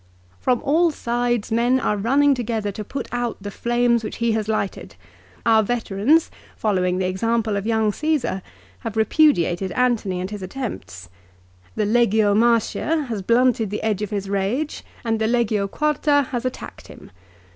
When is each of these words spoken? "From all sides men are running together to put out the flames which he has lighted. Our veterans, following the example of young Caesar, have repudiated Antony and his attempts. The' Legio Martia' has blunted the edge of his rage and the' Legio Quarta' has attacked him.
"From 0.39 0.63
all 0.63 0.89
sides 0.89 1.51
men 1.51 1.79
are 1.79 1.95
running 1.95 2.33
together 2.33 2.71
to 2.71 2.83
put 2.83 3.07
out 3.11 3.37
the 3.39 3.51
flames 3.51 4.03
which 4.03 4.15
he 4.15 4.31
has 4.31 4.47
lighted. 4.47 4.95
Our 5.45 5.61
veterans, 5.61 6.31
following 6.57 6.97
the 6.97 7.05
example 7.05 7.55
of 7.55 7.67
young 7.67 7.93
Caesar, 7.93 8.41
have 8.79 8.97
repudiated 8.97 9.71
Antony 9.73 10.19
and 10.19 10.31
his 10.31 10.41
attempts. 10.41 11.07
The' 11.75 11.85
Legio 11.85 12.35
Martia' 12.35 13.03
has 13.09 13.21
blunted 13.21 13.69
the 13.69 13.83
edge 13.83 14.01
of 14.01 14.09
his 14.09 14.27
rage 14.27 14.83
and 15.05 15.19
the' 15.19 15.27
Legio 15.35 15.67
Quarta' 15.69 16.29
has 16.31 16.45
attacked 16.45 16.87
him. 16.87 17.11